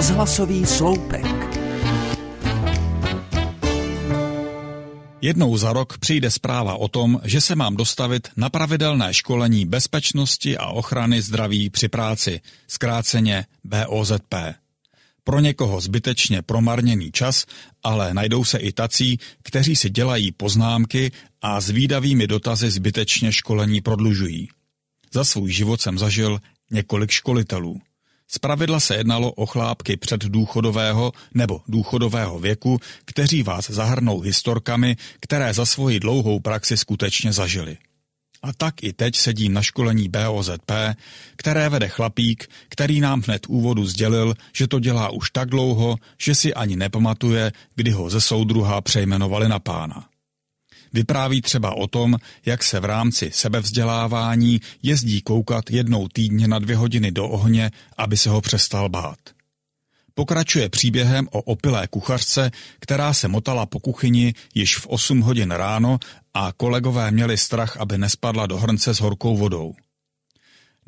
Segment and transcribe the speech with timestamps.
[0.00, 1.26] Rozhlasový sloupek.
[5.20, 10.58] Jednou za rok přijde zpráva o tom, že se mám dostavit na pravidelné školení bezpečnosti
[10.58, 14.34] a ochrany zdraví při práci, zkráceně BOZP.
[15.24, 17.46] Pro někoho zbytečně promarněný čas,
[17.82, 21.12] ale najdou se i tací, kteří si dělají poznámky
[21.42, 24.48] a s výdavými dotazy zbytečně školení prodlužují.
[25.12, 26.38] Za svůj život jsem zažil
[26.70, 27.80] několik školitelů.
[28.32, 35.54] Zpravidla se jednalo o chlápky před důchodového nebo důchodového věku, kteří vás zahrnou historkami, které
[35.54, 37.78] za svoji dlouhou praxi skutečně zažili.
[38.42, 40.70] A tak i teď sedím na školení BOZP,
[41.36, 46.34] které vede chlapík, který nám hned úvodu sdělil, že to dělá už tak dlouho, že
[46.34, 50.09] si ani nepamatuje, kdy ho ze soudruha přejmenovali na pána.
[50.92, 56.76] Vypráví třeba o tom, jak se v rámci sebevzdělávání jezdí koukat jednou týdně na dvě
[56.76, 59.18] hodiny do ohně, aby se ho přestal bát.
[60.14, 62.50] Pokračuje příběhem o opilé kuchařce,
[62.80, 65.98] která se motala po kuchyni již v 8 hodin ráno
[66.34, 69.74] a kolegové měli strach, aby nespadla do hrnce s horkou vodou.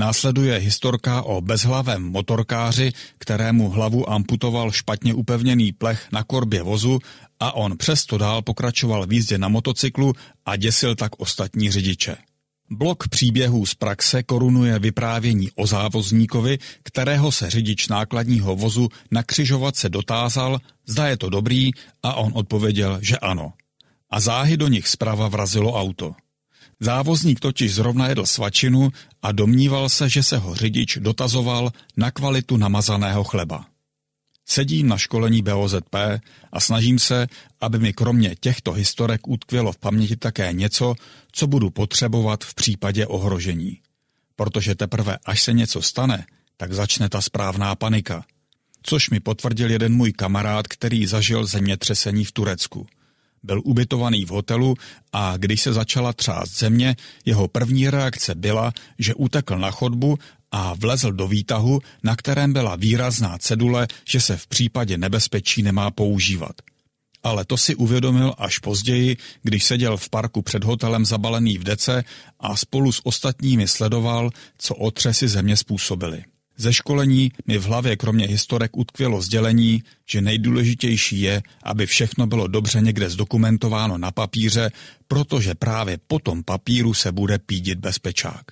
[0.00, 6.98] Následuje historka o bezhlavém motorkáři, kterému hlavu amputoval špatně upevněný plech na korbě vozu
[7.40, 10.12] a on přesto dál pokračoval v jízdě na motocyklu
[10.46, 12.16] a děsil tak ostatní řidiče.
[12.70, 19.88] Blok příběhů z praxe korunuje vyprávění o závozníkovi, kterého se řidič nákladního vozu na křižovatce
[19.88, 21.70] dotázal, zda je to dobrý
[22.02, 23.52] a on odpověděl, že ano.
[24.10, 26.14] A záhy do nich zprava vrazilo auto.
[26.80, 28.90] Závozník totiž zrovna jedl svačinu
[29.22, 33.66] a domníval se, že se ho řidič dotazoval na kvalitu namazaného chleba.
[34.46, 35.94] Sedím na školení BOZP
[36.52, 37.26] a snažím se,
[37.60, 40.94] aby mi kromě těchto historek utkvělo v paměti také něco,
[41.32, 43.78] co budu potřebovat v případě ohrožení.
[44.36, 48.24] Protože teprve až se něco stane, tak začne ta správná panika.
[48.82, 52.86] Což mi potvrdil jeden můj kamarád, který zažil zemětřesení v Turecku.
[53.42, 54.74] Byl ubytovaný v hotelu
[55.12, 60.18] a když se začala třást země, jeho první reakce byla, že utekl na chodbu
[60.52, 65.90] a vlezl do výtahu, na kterém byla výrazná cedule, že se v případě nebezpečí nemá
[65.90, 66.52] používat.
[67.22, 72.04] Ale to si uvědomil až později, když seděl v parku před hotelem zabalený v dece
[72.40, 76.24] a spolu s ostatními sledoval, co otřesy země způsobily.
[76.60, 82.46] Ze školení mi v hlavě kromě historek utkvělo sdělení, že nejdůležitější je, aby všechno bylo
[82.46, 84.70] dobře někde zdokumentováno na papíře,
[85.08, 88.44] protože právě po tom papíru se bude pídit bezpečák.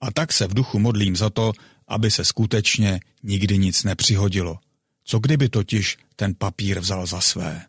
[0.00, 1.52] A tak se v duchu modlím za to,
[1.88, 4.58] aby se skutečně nikdy nic nepřihodilo.
[5.04, 7.62] Co kdyby totiž ten papír vzal za své?